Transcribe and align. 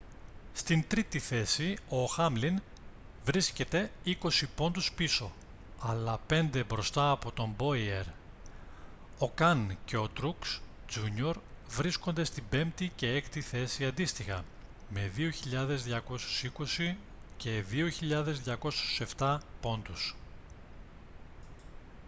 στην 0.53 0.83
τρίτη 0.87 1.19
θέση 1.19 1.77
ο 1.89 2.05
χάμλιν 2.05 2.61
βρίσκεται 3.25 3.91
είκοσι 4.03 4.49
πόντους 4.55 4.91
πίσω 4.91 5.31
αλλά 5.79 6.17
πέντε 6.27 6.63
μπροστά 6.63 7.11
από 7.11 7.31
τον 7.31 7.53
μπόιερ 7.57 8.05
ο 9.19 9.29
καν 9.29 9.77
και 9.85 9.97
ο 9.97 10.09
τρουξ 10.09 10.61
τζούνιορ 10.87 11.37
βρίσκονται 11.67 12.23
στην 12.23 12.43
πέμπτη 12.49 12.91
και 12.95 13.11
έκτη 13.11 13.41
θέση 13.41 13.85
αντίστοιχα 13.85 14.43
με 14.89 15.11
2.220 15.17 16.95
και 17.37 17.63
2.207 19.17 19.37
πόντους 19.61 20.15